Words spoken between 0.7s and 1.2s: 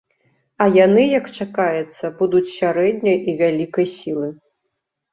яны,